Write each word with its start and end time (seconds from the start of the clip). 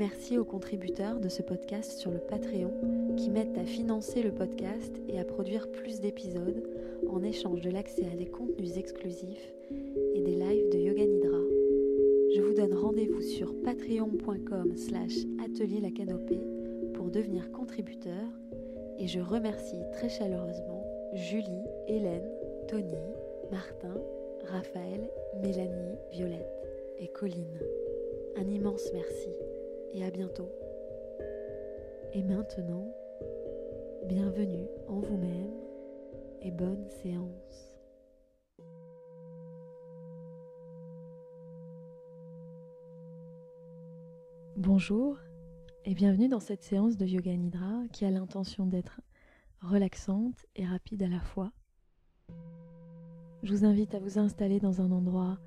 Merci 0.00 0.38
aux 0.38 0.46
contributeurs 0.46 1.20
de 1.20 1.28
ce 1.28 1.42
podcast 1.42 1.98
sur 1.98 2.10
le 2.10 2.20
Patreon 2.20 2.72
qui 3.18 3.28
m'aident 3.28 3.58
à 3.58 3.66
financer 3.66 4.22
le 4.22 4.32
podcast 4.32 4.96
et 5.10 5.20
à 5.20 5.24
produire 5.24 5.70
plus 5.70 6.00
d'épisodes 6.00 6.66
en 7.10 7.22
échange 7.22 7.60
de 7.60 7.68
l'accès 7.68 8.06
à 8.10 8.16
des 8.16 8.24
contenus 8.24 8.78
exclusifs 8.78 9.52
et 10.14 10.22
des 10.22 10.36
lives 10.36 10.70
de 10.72 10.78
Yoga 10.78 11.04
Nidra. 11.04 11.42
Je 12.34 12.40
vous 12.40 12.54
donne 12.54 12.72
rendez-vous 12.72 13.20
sur 13.20 13.54
patreon.com 13.62 14.74
slash 14.74 15.18
atelier 15.44 15.82
la 15.82 15.90
canopée 15.90 16.40
pour 16.94 17.10
devenir 17.10 17.52
contributeur 17.52 18.24
et 18.98 19.06
je 19.06 19.20
remercie 19.20 19.82
très 19.92 20.08
chaleureusement 20.08 20.82
Julie, 21.12 21.66
Hélène, 21.88 22.30
Tony, 22.68 22.96
Martin, 23.50 24.00
Raphaël, 24.46 25.10
Mélanie, 25.42 25.98
Violette 26.10 26.66
et 26.98 27.08
Colline. 27.08 27.60
Un 28.38 28.48
immense 28.48 28.88
merci 28.94 29.36
et 29.92 30.04
à 30.04 30.10
bientôt. 30.10 30.48
Et 32.12 32.22
maintenant, 32.22 32.92
bienvenue 34.06 34.66
en 34.88 35.00
vous-même 35.00 35.52
et 36.42 36.50
bonne 36.50 36.88
séance. 37.02 37.78
Bonjour 44.56 45.16
et 45.84 45.94
bienvenue 45.94 46.28
dans 46.28 46.40
cette 46.40 46.62
séance 46.62 46.96
de 46.96 47.06
Yoga 47.06 47.34
Nidra 47.34 47.82
qui 47.92 48.04
a 48.04 48.10
l'intention 48.10 48.66
d'être 48.66 49.00
relaxante 49.62 50.46
et 50.56 50.66
rapide 50.66 51.02
à 51.02 51.08
la 51.08 51.20
fois. 51.20 51.52
Je 53.42 53.54
vous 53.54 53.64
invite 53.64 53.94
à 53.94 53.98
vous 53.98 54.18
installer 54.18 54.60
dans 54.60 54.82
un 54.82 54.90
endroit 54.90 55.38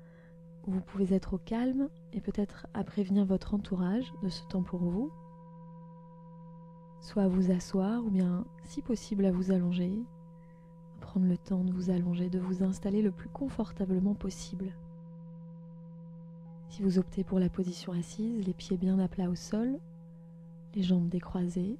vous 0.66 0.80
pouvez 0.80 1.14
être 1.14 1.34
au 1.34 1.38
calme 1.38 1.88
et 2.12 2.20
peut-être 2.20 2.66
à 2.74 2.84
prévenir 2.84 3.24
votre 3.24 3.54
entourage 3.54 4.12
de 4.22 4.28
ce 4.28 4.42
temps 4.44 4.62
pour 4.62 4.80
vous. 4.80 5.10
Soit 7.00 7.24
à 7.24 7.28
vous 7.28 7.50
asseoir 7.50 8.04
ou 8.04 8.10
bien, 8.10 8.44
si 8.64 8.80
possible, 8.80 9.26
à 9.26 9.32
vous 9.32 9.50
allonger. 9.50 9.92
prendre 11.00 11.26
le 11.26 11.36
temps 11.36 11.62
de 11.62 11.72
vous 11.72 11.90
allonger, 11.90 12.30
de 12.30 12.38
vous 12.38 12.62
installer 12.62 13.02
le 13.02 13.10
plus 13.10 13.28
confortablement 13.28 14.14
possible. 14.14 14.72
Si 16.70 16.82
vous 16.82 16.98
optez 16.98 17.24
pour 17.24 17.38
la 17.38 17.50
position 17.50 17.92
assise, 17.92 18.44
les 18.44 18.54
pieds 18.54 18.78
bien 18.78 18.98
à 18.98 19.06
plat 19.06 19.28
au 19.28 19.34
sol, 19.34 19.78
les 20.74 20.82
jambes 20.82 21.08
décroisées, 21.08 21.76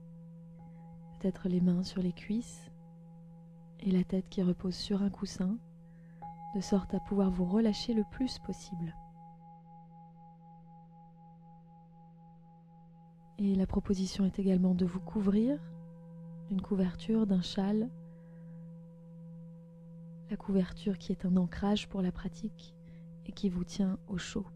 peut-être 1.18 1.48
les 1.48 1.60
mains 1.60 1.82
sur 1.82 2.02
les 2.02 2.12
cuisses 2.12 2.70
et 3.80 3.90
la 3.90 4.04
tête 4.04 4.28
qui 4.28 4.42
repose 4.42 4.74
sur 4.74 5.02
un 5.02 5.10
coussin, 5.10 5.56
de 6.54 6.60
sorte 6.60 6.94
à 6.94 7.00
pouvoir 7.00 7.30
vous 7.30 7.44
relâcher 7.44 7.94
le 7.94 8.04
plus 8.12 8.38
possible. 8.38 8.94
Et 13.38 13.54
la 13.54 13.66
proposition 13.66 14.24
est 14.24 14.38
également 14.38 14.74
de 14.74 14.86
vous 14.86 15.00
couvrir 15.00 15.58
d'une 16.48 16.60
couverture, 16.60 17.26
d'un 17.26 17.42
châle, 17.42 17.90
la 20.30 20.36
couverture 20.36 20.98
qui 20.98 21.12
est 21.12 21.26
un 21.26 21.36
ancrage 21.36 21.88
pour 21.88 22.02
la 22.02 22.12
pratique 22.12 22.74
et 23.26 23.32
qui 23.32 23.48
vous 23.48 23.64
tient 23.64 23.98
au 24.08 24.18
chaud. 24.18 24.46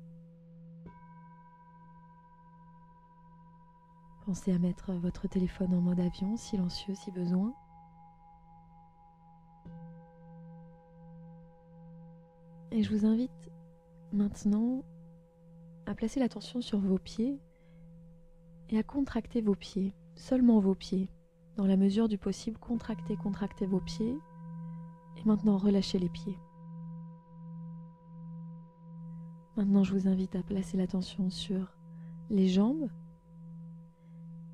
Pensez 4.24 4.52
à 4.52 4.58
mettre 4.58 4.92
votre 4.92 5.26
téléphone 5.26 5.74
en 5.74 5.80
mode 5.80 6.00
avion, 6.00 6.36
silencieux 6.36 6.94
si 6.94 7.10
besoin. 7.10 7.54
Et 12.70 12.82
je 12.82 12.94
vous 12.94 13.06
invite 13.06 13.30
maintenant 14.12 14.84
à 15.86 15.94
placer 15.94 16.20
l'attention 16.20 16.60
sur 16.60 16.78
vos 16.78 16.98
pieds 16.98 17.38
et 18.68 18.78
à 18.78 18.82
contracter 18.82 19.40
vos 19.40 19.54
pieds, 19.54 19.94
seulement 20.16 20.60
vos 20.60 20.74
pieds. 20.74 21.08
Dans 21.56 21.66
la 21.66 21.78
mesure 21.78 22.08
du 22.08 22.18
possible, 22.18 22.58
contractez, 22.58 23.16
contractez 23.16 23.66
vos 23.66 23.80
pieds 23.80 24.14
et 25.16 25.24
maintenant 25.24 25.56
relâchez 25.56 25.98
les 25.98 26.10
pieds. 26.10 26.38
Maintenant, 29.56 29.82
je 29.82 29.94
vous 29.94 30.06
invite 30.06 30.36
à 30.36 30.42
placer 30.42 30.76
l'attention 30.76 31.30
sur 31.30 31.74
les 32.30 32.48
jambes, 32.48 32.88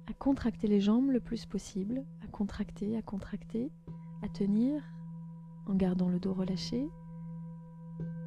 à 0.09 0.13
contracter 0.15 0.69
les 0.69 0.81
jambes 0.81 1.11
le 1.11 1.21
plus 1.21 1.47
possible, 1.47 2.05
à 2.23 2.29
contracter, 2.29 2.97
à 2.97 3.03
contracter, 3.03 3.71
à 4.23 4.29
tenir 4.29 4.83
en 5.67 5.75
gardant 5.75 6.09
le 6.09 6.21
dos 6.21 6.33
relâché 6.33 6.89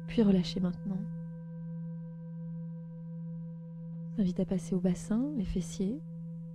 puis 0.08 0.22
relâchez 0.22 0.58
maintenant. 0.58 0.98
J'invite 4.16 4.40
à 4.40 4.44
passer 4.44 4.74
au 4.74 4.80
bassin, 4.80 5.30
les 5.36 5.44
fessiers, 5.44 6.00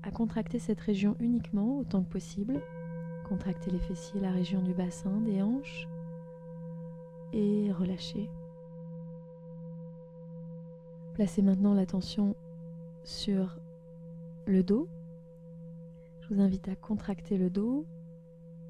à 0.01 0.11
contracter 0.11 0.59
cette 0.59 0.81
région 0.81 1.15
uniquement 1.21 1.77
autant 1.77 2.03
que 2.03 2.09
possible. 2.09 2.61
Contractez 3.29 3.71
les 3.71 3.79
fessiers, 3.79 4.19
la 4.19 4.31
région 4.31 4.61
du 4.61 4.73
bassin, 4.73 5.21
des 5.21 5.41
hanches, 5.41 5.87
et 7.31 7.71
relâchez. 7.71 8.29
Placez 11.13 11.41
maintenant 11.41 11.73
l'attention 11.73 12.35
sur 13.03 13.59
le 14.45 14.61
dos. 14.61 14.89
Je 16.21 16.33
vous 16.33 16.41
invite 16.41 16.67
à 16.67 16.75
contracter 16.75 17.37
le 17.37 17.49
dos, 17.49 17.85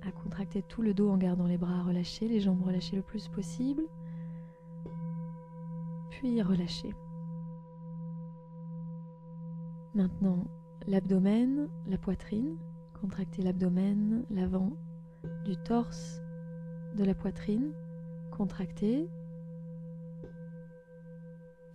à 0.06 0.12
contracter 0.12 0.62
tout 0.62 0.82
le 0.82 0.94
dos 0.94 1.10
en 1.10 1.18
gardant 1.18 1.48
les 1.48 1.58
bras 1.58 1.84
relâchés, 1.84 2.28
les 2.28 2.42
jambes 2.42 2.62
relâchées 2.62 2.98
le 2.98 3.02
plus 3.02 3.28
possible 3.30 3.84
puis 6.24 6.42
relâchez. 6.42 6.96
Maintenant, 9.94 10.46
l'abdomen, 10.88 11.68
la 11.86 11.98
poitrine, 11.98 12.56
contractez 13.02 13.42
l'abdomen, 13.42 14.24
l'avant 14.32 14.72
du 15.44 15.58
torse, 15.58 16.22
de 16.96 17.04
la 17.04 17.14
poitrine, 17.14 17.74
contractez 18.32 19.10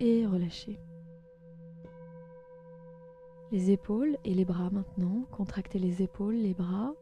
et 0.01 0.25
relâchez. 0.25 0.81
Les 3.53 3.71
épaules 3.71 4.17
et 4.25 4.33
les 4.33 4.47
bras 4.47 4.71
maintenant, 4.71 5.27
contractez 5.31 5.79
les 5.79 6.01
épaules, 6.01 6.37
les 6.37 6.55
bras, 6.55 6.95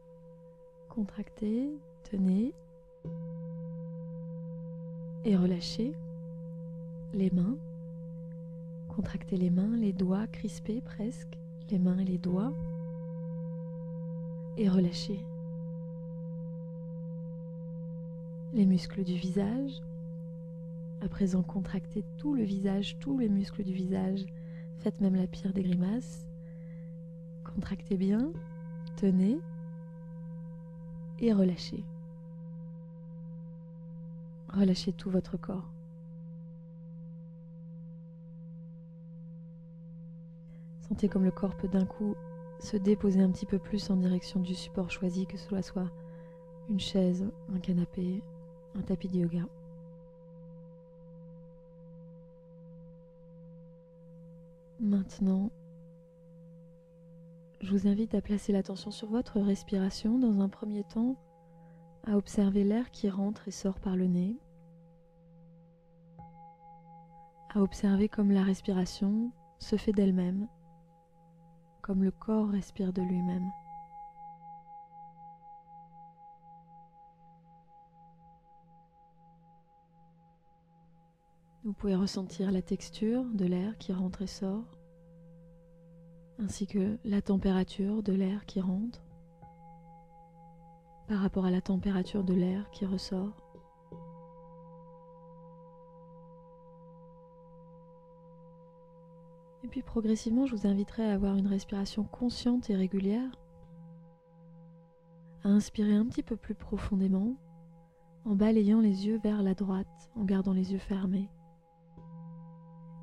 contractez, 0.89 1.71
tenez 2.03 2.53
et 5.23 5.37
relâchez 5.37 5.95
les 7.13 7.29
mains. 7.31 7.57
Contractez 8.87 9.37
les 9.37 9.49
mains, 9.49 9.75
les 9.77 9.93
doigts 9.93 10.27
crispés 10.27 10.81
presque, 10.81 11.37
les 11.69 11.79
mains 11.79 11.97
et 11.99 12.05
les 12.05 12.17
doigts. 12.17 12.53
Et 14.57 14.69
relâchez. 14.69 15.23
Les 18.53 18.65
muscles 18.65 19.03
du 19.03 19.15
visage. 19.15 19.81
À 21.01 21.09
présent, 21.09 21.43
contractez 21.43 22.03
tout 22.17 22.33
le 22.33 22.43
visage, 22.43 22.97
tous 22.99 23.19
les 23.19 23.29
muscles 23.29 23.63
du 23.63 23.73
visage. 23.73 24.25
Faites 24.79 24.99
même 24.99 25.15
la 25.15 25.27
pire 25.27 25.53
des 25.53 25.63
grimaces. 25.63 26.27
Contractez 27.43 27.97
bien, 27.97 28.31
tenez 28.95 29.39
et 31.19 31.33
relâchez. 31.33 31.83
Relâchez 34.49 34.93
tout 34.93 35.09
votre 35.09 35.37
corps. 35.37 35.71
Sentez 40.89 41.09
comme 41.09 41.25
le 41.25 41.31
corps 41.31 41.55
peut 41.55 41.67
d'un 41.67 41.85
coup 41.85 42.15
se 42.59 42.77
déposer 42.77 43.21
un 43.21 43.29
petit 43.29 43.45
peu 43.45 43.59
plus 43.59 43.89
en 43.89 43.97
direction 43.97 44.39
du 44.39 44.55
support 44.55 44.89
choisi, 44.89 45.27
que 45.27 45.37
cela 45.37 45.61
soit 45.61 45.91
une 46.69 46.79
chaise, 46.79 47.29
un 47.53 47.59
canapé, 47.59 48.23
un 48.75 48.81
tapis 48.81 49.07
de 49.07 49.19
yoga. 49.19 49.45
Maintenant, 54.79 55.51
je 57.61 57.71
vous 57.71 57.87
invite 57.87 58.13
à 58.15 58.21
placer 58.21 58.53
l'attention 58.53 58.91
sur 58.91 59.09
votre 59.09 59.39
respiration 59.39 60.19
dans 60.19 60.39
un 60.39 60.49
premier 60.49 60.83
temps, 60.83 61.15
à 62.05 62.15
observer 62.15 62.63
l'air 62.63 62.91
qui 62.91 63.09
rentre 63.09 63.47
et 63.47 63.51
sort 63.51 63.79
par 63.79 63.95
le 63.95 64.07
nez, 64.07 64.37
à 67.53 67.61
observer 67.61 68.07
comme 68.07 68.31
la 68.31 68.43
respiration 68.43 69.31
se 69.59 69.75
fait 69.75 69.91
d'elle-même 69.91 70.47
comme 71.87 72.03
le 72.03 72.11
corps 72.11 72.49
respire 72.49 72.91
de 72.91 73.01
lui-même. 73.01 73.49
Vous 81.63 81.71
pouvez 81.71 81.95
ressentir 81.95 82.51
la 82.51 82.61
texture 82.61 83.23
de 83.23 83.45
l'air 83.45 83.77
qui 83.77 83.93
rentre 83.93 84.21
et 84.21 84.27
sort, 84.27 84.77
ainsi 86.39 86.67
que 86.67 86.99
la 87.05 87.21
température 87.21 88.03
de 88.03 88.11
l'air 88.11 88.45
qui 88.45 88.59
rentre 88.59 89.01
par 91.07 91.19
rapport 91.19 91.45
à 91.45 91.51
la 91.51 91.61
température 91.61 92.25
de 92.25 92.33
l'air 92.33 92.69
qui 92.71 92.85
ressort. 92.85 93.46
Et 99.67 99.69
puis 99.69 99.81
progressivement, 99.81 100.45
je 100.45 100.55
vous 100.55 100.65
inviterai 100.65 101.09
à 101.09 101.13
avoir 101.13 101.35
une 101.35 101.47
respiration 101.47 102.05
consciente 102.05 102.69
et 102.69 102.75
régulière, 102.77 103.29
à 105.43 105.49
inspirer 105.49 105.93
un 105.93 106.05
petit 106.05 106.23
peu 106.23 106.37
plus 106.37 106.55
profondément 106.55 107.35
en 108.23 108.33
balayant 108.33 108.79
les 108.79 109.07
yeux 109.07 109.19
vers 109.21 109.43
la 109.43 109.55
droite, 109.55 110.09
en 110.15 110.23
gardant 110.23 110.53
les 110.53 110.71
yeux 110.71 110.79
fermés, 110.79 111.29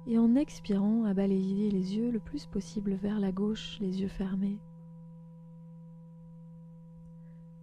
et 0.07 0.17
en 0.17 0.37
expirant 0.37 1.05
à 1.05 1.13
balayer 1.13 1.71
les 1.71 1.97
yeux 1.97 2.11
le 2.11 2.19
plus 2.19 2.47
possible 2.47 2.95
vers 2.95 3.21
la 3.21 3.31
gauche, 3.31 3.77
les 3.83 4.01
yeux 4.01 4.09
fermés. 4.09 4.59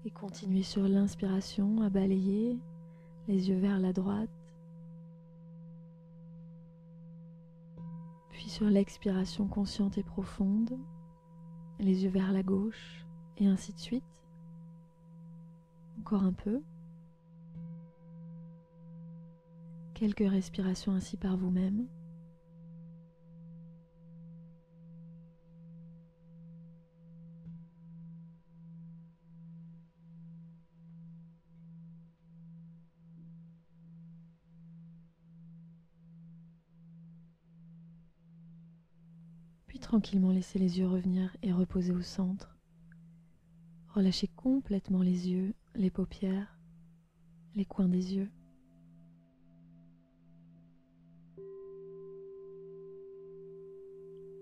Et 0.06 0.12
continuez 0.12 0.62
sur 0.62 0.88
l'inspiration 0.88 1.82
à 1.82 1.90
balayer 1.90 2.60
les 3.28 3.50
yeux 3.50 3.58
vers 3.58 3.80
la 3.80 3.94
droite. 3.94 4.30
Puis 8.32 8.41
sur 8.52 8.70
l'expiration 8.70 9.48
consciente 9.48 9.98
et 9.98 10.04
profonde, 10.04 10.78
les 11.80 12.04
yeux 12.04 12.10
vers 12.10 12.34
la 12.34 12.44
gauche 12.44 13.06
et 13.38 13.48
ainsi 13.48 13.72
de 13.72 13.80
suite. 13.80 14.04
Encore 16.00 16.24
un 16.24 16.34
peu. 16.34 16.62
Quelques 19.94 20.30
respirations 20.30 20.92
ainsi 20.92 21.16
par 21.16 21.38
vous-même. 21.38 21.88
Tranquillement 39.80 40.32
laisser 40.32 40.60
les 40.60 40.80
yeux 40.80 40.88
revenir 40.88 41.36
et 41.44 41.52
reposer 41.52 41.92
au 41.92 42.02
centre. 42.02 42.58
Relâchez 43.90 44.28
complètement 44.28 45.02
les 45.02 45.30
yeux, 45.30 45.54
les 45.76 45.90
paupières, 45.90 46.58
les 47.56 47.66
coins 47.66 47.90
des 47.90 48.16
yeux. 48.16 48.30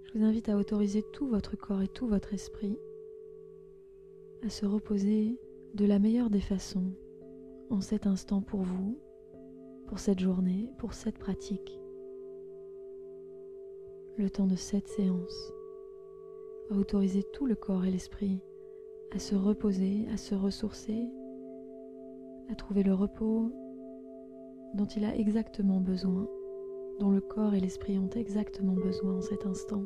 Je 0.06 0.18
vous 0.18 0.24
invite 0.24 0.50
à 0.50 0.58
autoriser 0.58 1.04
tout 1.14 1.28
votre 1.28 1.56
corps 1.56 1.82
et 1.82 1.88
tout 1.88 2.08
votre 2.08 2.34
esprit 2.34 2.78
à 4.44 4.50
se 4.50 4.66
reposer 4.66 5.40
de 5.76 5.86
la 5.86 6.00
meilleure 6.00 6.30
des 6.30 6.42
façons 6.42 6.94
en 7.70 7.82
cet 7.82 8.08
instant 8.08 8.42
pour 8.42 8.62
vous, 8.62 9.00
pour 9.88 10.00
cette 10.00 10.20
journée, 10.20 10.70
pour 10.78 10.94
cette 10.94 11.20
pratique 11.20 11.79
le 14.20 14.30
temps 14.30 14.48
de 14.48 14.58
cette 14.58 14.90
séance, 14.90 15.54
à 16.70 16.76
autoriser 16.76 17.24
tout 17.32 17.46
le 17.46 17.56
corps 17.56 17.86
et 17.86 17.92
l'esprit 17.92 18.42
à 19.12 19.20
se 19.20 19.34
reposer, 19.34 20.08
à 20.14 20.18
se 20.18 20.36
ressourcer, 20.36 21.10
à 22.52 22.56
trouver 22.56 22.84
le 22.84 22.94
repos 22.94 23.50
dont 24.74 24.86
il 24.86 25.06
a 25.06 25.16
exactement 25.16 25.80
besoin, 25.80 26.28
dont 27.00 27.12
le 27.12 27.22
corps 27.22 27.56
et 27.56 27.62
l'esprit 27.62 27.98
ont 27.98 28.10
exactement 28.10 28.74
besoin 28.74 29.18
en 29.18 29.22
cet 29.22 29.46
instant. 29.46 29.84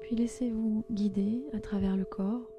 Puis 0.00 0.16
laissez-vous 0.16 0.84
guider 0.90 1.44
à 1.52 1.60
travers 1.60 1.96
le 1.96 2.06
corps 2.06 2.50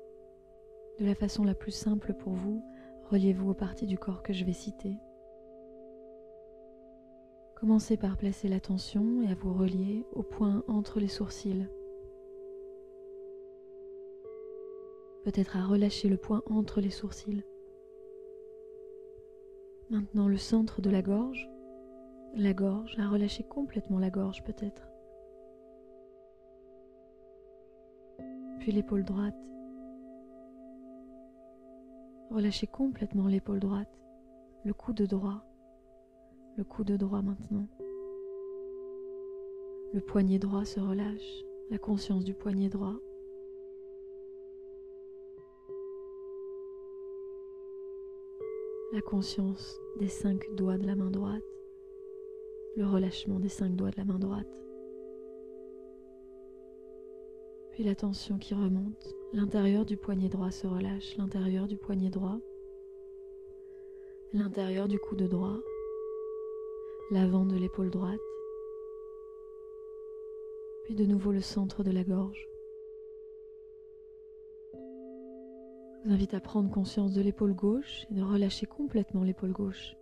de 1.00 1.06
la 1.06 1.16
façon 1.16 1.44
la 1.44 1.56
plus 1.56 1.72
simple 1.72 2.14
pour 2.14 2.34
vous. 2.34 2.64
Reliez-vous 3.10 3.50
aux 3.50 3.56
parties 3.56 3.88
du 3.88 3.98
corps 3.98 4.22
que 4.22 4.34
je 4.34 4.46
vais 4.46 4.54
citer. 4.54 4.98
Commencez 7.60 7.98
par 7.98 8.18
placer 8.18 8.48
l'attention 8.48 9.24
et 9.24 9.32
à 9.32 9.34
vous 9.34 9.52
relier 9.52 10.06
au 10.14 10.22
point 10.22 10.64
entre 10.68 11.00
les 11.00 11.08
sourcils. 11.08 11.66
Peut-être 15.24 15.58
à 15.58 15.66
relâcher 15.66 16.08
le 16.08 16.18
point 16.18 16.44
entre 16.52 16.82
les 16.82 16.92
sourcils. 16.92 17.44
Maintenant 19.90 20.28
le 20.28 20.38
centre 20.38 20.84
de 20.84 20.92
la 20.92 21.02
gorge. 21.02 21.50
La 22.36 22.54
gorge, 22.54 22.96
à 23.00 23.10
relâcher 23.10 23.44
complètement 23.44 23.98
la 23.98 24.12
gorge 24.12 24.44
peut-être. 24.44 24.88
Puis 28.60 28.72
l'épaule 28.72 29.04
droite. 29.04 29.34
Relâchez 32.30 32.68
complètement 32.68 33.28
l'épaule 33.28 33.60
droite, 33.60 34.00
le 34.64 34.76
coude 34.76 35.02
droit 35.02 35.47
le 36.58 36.64
coude 36.64 36.92
droit 36.94 37.22
maintenant. 37.22 37.68
Le 39.94 40.02
poignet 40.02 40.40
droit 40.40 40.66
se 40.66 40.80
relâche, 40.80 41.46
la 41.70 41.78
conscience 41.78 42.24
du 42.24 42.34
poignet 42.34 42.70
droit. 42.70 42.96
La 48.92 49.02
conscience 49.02 49.80
des 50.00 50.08
cinq 50.08 50.44
doigts 50.56 50.80
de 50.80 50.88
la 50.88 50.96
main 50.96 51.12
droite, 51.12 51.44
le 52.76 52.88
relâchement 52.88 53.40
des 53.40 53.50
cinq 53.50 53.76
doigts 53.76 53.92
de 53.92 53.98
la 53.98 54.06
main 54.06 54.18
droite. 54.18 54.48
Puis 57.72 57.84
la 57.84 57.94
tension 57.94 58.40
qui 58.40 58.56
remonte, 58.56 59.14
l'intérieur 59.32 59.86
du 59.86 59.96
poignet 59.96 60.30
droit 60.30 60.50
se 60.50 60.66
relâche, 60.66 61.18
l'intérieur 61.18 61.68
du 61.68 61.78
poignet 61.78 62.10
droit, 62.10 62.40
l'intérieur 64.34 64.88
du 64.88 64.98
coude 64.98 65.28
droit, 65.28 65.60
l'avant 67.10 67.46
de 67.46 67.56
l'épaule 67.56 67.90
droite, 67.90 68.20
puis 70.84 70.94
de 70.94 71.06
nouveau 71.06 71.32
le 71.32 71.40
centre 71.40 71.82
de 71.82 71.92
la 71.92 72.04
gorge. 72.04 72.50
Je 74.74 76.10
vous 76.10 76.14
invite 76.14 76.34
à 76.34 76.42
prendre 76.42 76.70
conscience 76.70 77.14
de 77.14 77.22
l'épaule 77.22 77.54
gauche 77.54 78.06
et 78.12 78.14
de 78.14 78.22
relâcher 78.22 78.66
complètement 78.66 79.24
l'épaule 79.24 79.54
gauche. 79.54 79.96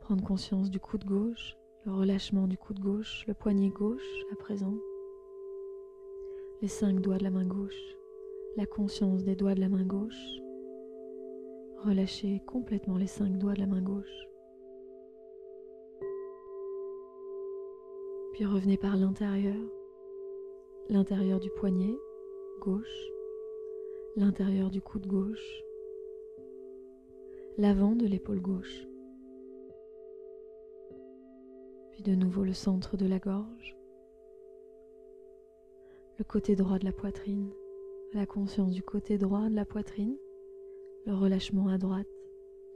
Prendre 0.00 0.24
conscience 0.24 0.70
du 0.70 0.80
coude 0.80 1.04
gauche, 1.04 1.58
le 1.84 1.92
relâchement 1.92 2.46
du 2.46 2.56
coude 2.56 2.80
gauche, 2.80 3.26
le 3.28 3.34
poignet 3.34 3.68
gauche 3.68 4.24
à 4.32 4.36
présent, 4.36 4.78
les 6.62 6.68
cinq 6.68 7.00
doigts 7.00 7.18
de 7.18 7.24
la 7.24 7.30
main 7.30 7.46
gauche, 7.46 7.96
la 8.56 8.64
conscience 8.64 9.24
des 9.24 9.36
doigts 9.36 9.54
de 9.54 9.60
la 9.60 9.68
main 9.68 9.84
gauche. 9.84 10.40
Relâchez 11.84 12.40
complètement 12.46 12.96
les 12.96 13.06
cinq 13.06 13.36
doigts 13.36 13.54
de 13.54 13.60
la 13.60 13.66
main 13.66 13.82
gauche. 13.82 14.29
Puis 18.40 18.46
revenez 18.46 18.78
par 18.78 18.96
l'intérieur, 18.96 19.62
l'intérieur 20.88 21.40
du 21.40 21.50
poignet 21.50 21.94
gauche, 22.58 23.10
l'intérieur 24.16 24.70
du 24.70 24.80
coude 24.80 25.06
gauche, 25.06 25.62
l'avant 27.58 27.94
de 27.94 28.06
l'épaule 28.06 28.40
gauche, 28.40 28.88
puis 31.92 32.02
de 32.02 32.14
nouveau 32.14 32.42
le 32.42 32.54
centre 32.54 32.96
de 32.96 33.04
la 33.04 33.18
gorge, 33.18 33.76
le 36.18 36.24
côté 36.24 36.56
droit 36.56 36.78
de 36.78 36.86
la 36.86 36.92
poitrine, 36.92 37.50
la 38.14 38.24
conscience 38.24 38.72
du 38.72 38.82
côté 38.82 39.18
droit 39.18 39.50
de 39.50 39.54
la 39.54 39.66
poitrine, 39.66 40.16
le 41.04 41.12
relâchement 41.12 41.68
à 41.68 41.76
droite 41.76 42.08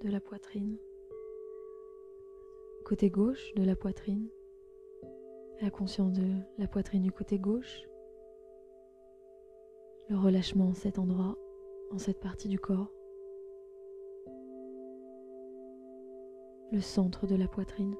de 0.02 0.10
la 0.10 0.20
poitrine, 0.20 0.76
côté 2.84 3.08
gauche 3.08 3.54
de 3.54 3.64
la 3.64 3.76
poitrine, 3.76 4.28
la 5.62 5.70
conscience 5.70 6.12
de 6.12 6.26
la 6.58 6.66
poitrine 6.66 7.02
du 7.02 7.12
côté 7.12 7.38
gauche, 7.38 7.88
le 10.08 10.16
relâchement 10.16 10.68
en 10.68 10.74
cet 10.74 10.98
endroit, 10.98 11.36
en 11.90 11.98
cette 11.98 12.20
partie 12.20 12.48
du 12.48 12.58
corps, 12.58 12.92
le 16.72 16.80
centre 16.80 17.26
de 17.26 17.36
la 17.36 17.46
poitrine, 17.46 17.94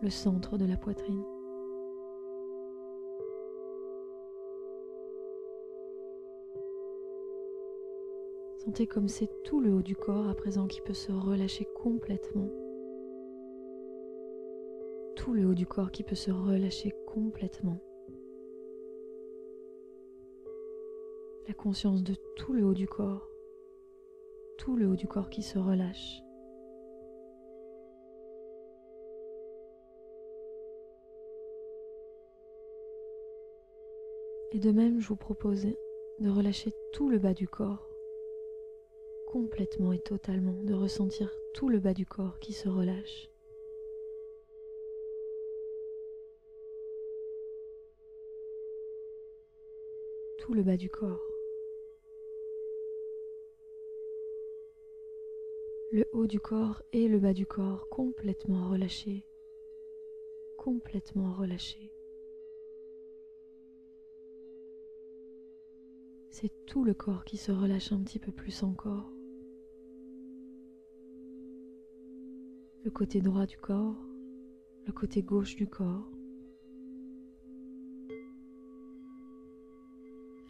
le 0.00 0.10
centre 0.10 0.56
de 0.58 0.64
la 0.64 0.76
poitrine. 0.76 1.22
Sentez 8.56 8.86
comme 8.86 9.08
c'est 9.08 9.28
tout 9.44 9.60
le 9.60 9.74
haut 9.74 9.82
du 9.82 9.94
corps 9.94 10.28
à 10.28 10.34
présent 10.34 10.66
qui 10.66 10.80
peut 10.80 10.94
se 10.94 11.12
relâcher 11.12 11.66
complètement 11.74 12.48
tout 15.16 15.32
le 15.32 15.46
haut 15.46 15.54
du 15.54 15.66
corps 15.66 15.90
qui 15.90 16.02
peut 16.02 16.14
se 16.14 16.30
relâcher 16.30 16.92
complètement. 17.06 17.80
la 21.46 21.54
conscience 21.54 22.02
de 22.02 22.14
tout 22.36 22.52
le 22.52 22.64
haut 22.64 22.74
du 22.74 22.86
corps, 22.86 23.28
tout 24.56 24.76
le 24.76 24.88
haut 24.88 24.96
du 24.96 25.06
corps 25.06 25.28
qui 25.28 25.42
se 25.42 25.58
relâche. 25.58 26.22
Et 34.52 34.58
de 34.58 34.70
même, 34.70 35.00
je 35.00 35.08
vous 35.08 35.16
propose 35.16 35.66
de 36.20 36.30
relâcher 36.30 36.72
tout 36.92 37.08
le 37.08 37.18
bas 37.18 37.34
du 37.34 37.48
corps, 37.48 37.90
complètement 39.26 39.92
et 39.92 39.98
totalement, 39.98 40.62
de 40.62 40.74
ressentir 40.74 41.30
tout 41.54 41.68
le 41.68 41.80
bas 41.80 41.92
du 41.92 42.06
corps 42.06 42.38
qui 42.38 42.52
se 42.52 42.68
relâche. 42.68 43.33
Tout 50.38 50.54
le 50.54 50.62
bas 50.62 50.76
du 50.76 50.90
corps. 50.90 51.30
Le 55.90 56.08
haut 56.12 56.26
du 56.26 56.40
corps 56.40 56.82
et 56.92 57.08
le 57.08 57.18
bas 57.18 57.32
du 57.32 57.46
corps 57.46 57.88
complètement 57.88 58.68
relâchés, 58.68 59.26
complètement 60.56 61.32
relâchés. 61.34 61.94
c'est 66.34 66.50
tout 66.66 66.82
le 66.82 66.94
corps 66.94 67.24
qui 67.24 67.36
se 67.36 67.52
relâche 67.52 67.92
un 67.92 68.02
petit 68.02 68.18
peu 68.18 68.32
plus 68.32 68.64
encore. 68.64 69.08
Le 72.82 72.90
côté 72.90 73.20
droit 73.20 73.46
du 73.46 73.56
corps, 73.56 73.96
le 74.84 74.92
côté 74.92 75.22
gauche 75.22 75.54
du 75.54 75.68
corps, 75.68 76.10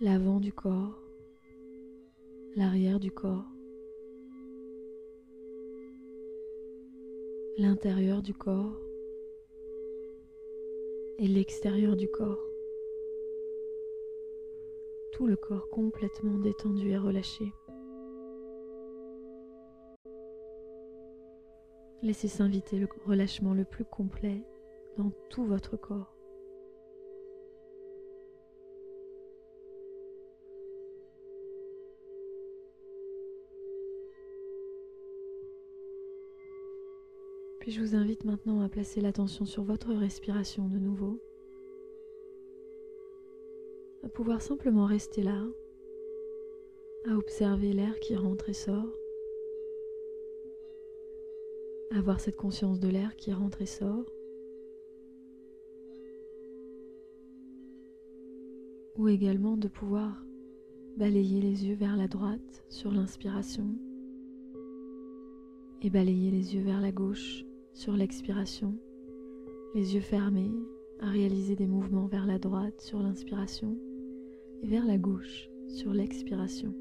l'avant 0.01 0.41
du 0.41 0.53
corps, 0.53 0.99
l'arrière 2.57 3.01
du 3.01 3.11
corps, 3.11 3.47
l'intérieur 7.59 8.23
du 8.23 8.35
corps 8.35 8.77
et 11.19 11.29
l'extérieur 11.29 11.97
du 11.97 12.09
corps 12.09 12.45
tout 15.15 15.29
le 15.29 15.37
corps 15.37 15.69
complètement 15.69 16.39
détendu 16.39 16.91
et 16.91 16.99
relâché. 16.99 17.53
Laissez 22.03 22.27
s'inviter 22.27 22.79
le 22.79 22.89
relâchement 23.07 23.55
le 23.55 23.65
plus 23.65 23.85
complet 23.85 24.43
dans 24.99 25.13
tout 25.31 25.45
votre 25.45 25.77
corps. 25.77 26.14
Puis 37.65 37.73
je 37.73 37.81
vous 37.81 37.95
invite 37.95 38.27
maintenant 38.27 38.61
à 38.61 38.69
placer 38.69 39.01
l'attention 39.01 39.47
sur 39.47 39.63
votre 39.63 39.95
respiration 39.95 40.69
de 40.69 40.77
nouveau. 40.77 41.19
À 44.03 44.09
pouvoir 44.11 44.43
simplement 44.43 44.85
rester 44.85 45.23
là, 45.23 45.43
à 47.09 47.17
observer 47.17 47.73
l'air 47.73 47.99
qui 48.01 48.17
rentre 48.17 48.51
et 48.51 48.53
sort, 48.53 48.95
à 51.91 52.01
avoir 52.01 52.21
cette 52.21 52.37
conscience 52.37 52.81
de 52.81 52.89
l'air 52.89 53.17
qui 53.17 53.33
rentre 53.33 53.63
et 53.63 53.67
sort, 53.67 54.13
ou 58.99 59.09
également 59.09 59.57
de 59.57 59.69
pouvoir 59.69 60.23
balayer 60.99 61.41
les 61.41 61.65
yeux 61.65 61.77
vers 61.77 61.97
la 61.97 62.09
droite 62.09 62.63
sur 62.69 62.91
l'inspiration. 62.91 63.75
Et 65.81 65.89
balayer 65.89 66.31
les 66.31 66.55
yeux 66.55 66.63
vers 66.63 66.83
la 66.83 66.93
gauche 66.93 67.47
sur 67.75 67.93
l'expiration, 67.93 68.75
les 69.75 69.95
yeux 69.95 70.01
fermés 70.01 70.53
à 71.01 71.11
réaliser 71.11 71.57
des 71.57 71.67
mouvements 71.67 72.07
vers 72.07 72.27
la 72.27 72.39
droite 72.39 72.81
sur 72.81 73.01
l'inspiration 73.01 73.77
vers 74.63 74.87
la 74.87 74.97
gauche 74.97 75.51
sur 75.69 75.93
l'expiration. 75.93 76.75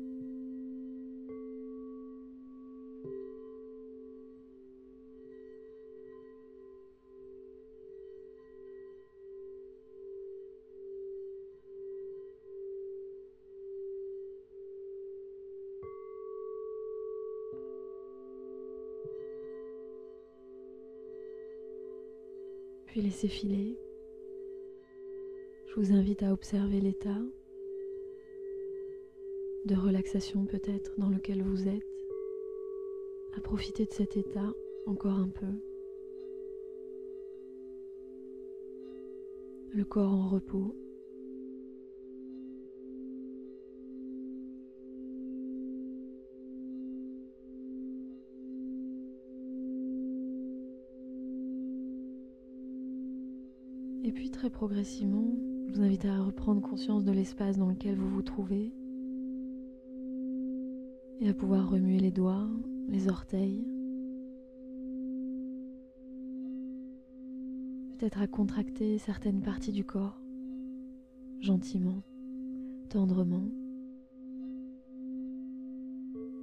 Puis 22.94 23.02
laissez 23.02 23.28
filer. 23.28 23.76
Je 25.66 25.74
vous 25.78 25.94
invite 25.94 26.22
à 26.22 26.32
observer 26.32 26.80
l'état 26.80 27.18
de 29.66 29.74
relaxation 29.74 30.46
peut-être 30.46 30.94
dans 31.00 31.10
lequel 31.10 31.42
vous 31.42 31.68
êtes, 31.68 32.06
à 33.36 33.42
profiter 33.42 33.86
de 33.86 33.92
cet 33.92 34.16
état 34.16 34.54
encore 34.86 35.18
un 35.18 35.30
peu. 35.30 35.48
Le 39.72 39.86
corps 39.86 40.14
en 40.14 40.30
repos. 40.30 40.76
Puis 54.14 54.30
très 54.30 54.50
progressivement, 54.50 55.36
je 55.68 55.74
vous 55.74 55.82
invite 55.82 56.06
à 56.06 56.24
reprendre 56.24 56.62
conscience 56.62 57.04
de 57.04 57.12
l'espace 57.12 57.58
dans 57.58 57.70
lequel 57.70 57.96
vous 57.96 58.10
vous 58.10 58.22
trouvez 58.22 58.74
et 61.20 61.30
à 61.30 61.34
pouvoir 61.34 61.70
remuer 61.70 62.00
les 62.00 62.12
doigts, 62.12 62.48
les 62.88 63.08
orteils. 63.08 63.66
Peut-être 67.98 68.22
à 68.22 68.28
contracter 68.28 68.98
certaines 68.98 69.42
parties 69.42 69.72
du 69.72 69.86
corps, 69.86 70.22
gentiment, 71.40 72.04
tendrement, 72.90 73.50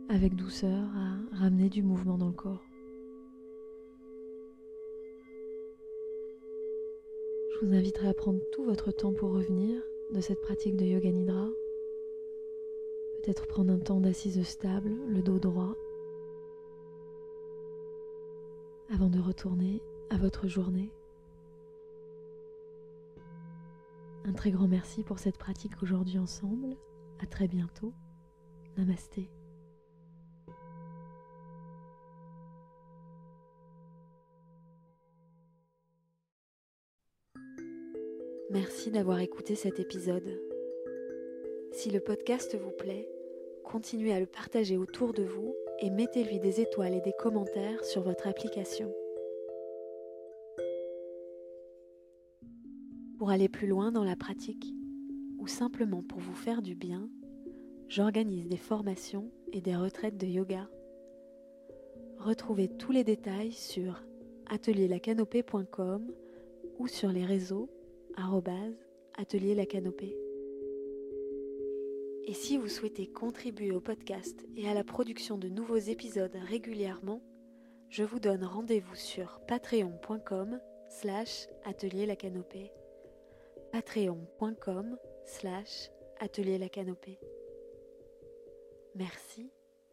avec 0.08 0.34
douceur 0.34 0.88
à 0.96 1.36
ramener 1.36 1.68
du 1.68 1.82
mouvement 1.82 2.18
dans 2.18 2.28
le 2.28 2.32
corps. 2.32 2.69
Je 7.60 7.66
vous 7.66 7.74
inviterai 7.74 8.08
à 8.08 8.14
prendre 8.14 8.40
tout 8.52 8.64
votre 8.64 8.90
temps 8.90 9.12
pour 9.12 9.32
revenir 9.32 9.82
de 10.14 10.20
cette 10.22 10.40
pratique 10.40 10.76
de 10.76 10.86
Yoga 10.86 11.10
Nidra 11.12 11.46
Peut-être 13.16 13.46
prendre 13.46 13.70
un 13.70 13.78
temps 13.78 14.00
d'assise 14.00 14.42
stable, 14.44 14.96
le 15.08 15.20
dos 15.20 15.38
droit, 15.38 15.74
avant 18.90 19.10
de 19.10 19.20
retourner 19.20 19.82
à 20.08 20.16
votre 20.16 20.48
journée. 20.48 20.90
Un 24.24 24.32
très 24.32 24.52
grand 24.52 24.68
merci 24.68 25.02
pour 25.02 25.18
cette 25.18 25.36
pratique 25.36 25.82
aujourd'hui 25.82 26.18
ensemble. 26.18 26.76
À 27.22 27.26
très 27.26 27.46
bientôt. 27.46 27.92
Namasté. 28.78 29.28
Merci 38.50 38.90
d'avoir 38.90 39.20
écouté 39.20 39.54
cet 39.54 39.78
épisode. 39.78 40.40
Si 41.70 41.88
le 41.88 42.00
podcast 42.00 42.58
vous 42.58 42.72
plaît, 42.72 43.08
continuez 43.62 44.12
à 44.12 44.18
le 44.18 44.26
partager 44.26 44.76
autour 44.76 45.12
de 45.12 45.22
vous 45.22 45.54
et 45.78 45.88
mettez-lui 45.88 46.40
des 46.40 46.60
étoiles 46.60 46.94
et 46.94 47.00
des 47.00 47.12
commentaires 47.16 47.84
sur 47.84 48.02
votre 48.02 48.26
application. 48.26 48.92
Pour 53.18 53.30
aller 53.30 53.48
plus 53.48 53.68
loin 53.68 53.92
dans 53.92 54.02
la 54.02 54.16
pratique, 54.16 54.74
ou 55.38 55.46
simplement 55.46 56.02
pour 56.02 56.18
vous 56.18 56.34
faire 56.34 56.60
du 56.60 56.74
bien, 56.74 57.08
j'organise 57.86 58.48
des 58.48 58.56
formations 58.56 59.30
et 59.52 59.60
des 59.60 59.76
retraites 59.76 60.16
de 60.16 60.26
yoga. 60.26 60.68
Retrouvez 62.18 62.66
tous 62.66 62.90
les 62.90 63.04
détails 63.04 63.52
sur 63.52 64.02
atelierlacanopée.com 64.48 66.12
ou 66.80 66.88
sur 66.88 67.12
les 67.12 67.24
réseaux 67.24 67.70
atelierlacanopée. 69.16 70.16
Et 72.26 72.34
si 72.34 72.56
vous 72.56 72.68
souhaitez 72.68 73.06
contribuer 73.06 73.72
au 73.72 73.80
podcast 73.80 74.46
et 74.56 74.68
à 74.68 74.74
la 74.74 74.84
production 74.84 75.38
de 75.38 75.48
nouveaux 75.48 75.76
épisodes 75.76 76.36
régulièrement, 76.48 77.22
je 77.88 78.04
vous 78.04 78.20
donne 78.20 78.44
rendez-vous 78.44 78.94
sur 78.94 79.40
patreon.com 79.48 80.60
slash 80.88 81.48
atelier 81.64 82.06
la 82.06 82.16
canopée. 82.16 82.70
patreon.com 83.72 84.96
slash 85.24 85.90
atelier 86.20 86.58
la 86.58 86.68
canopée. 86.68 87.18
Merci 88.94 89.50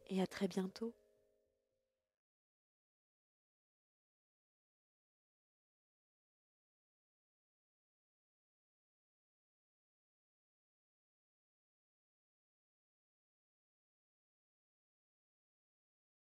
et 0.10 0.22
à 0.22 0.28
très 0.28 0.48
bientôt. 0.48 0.94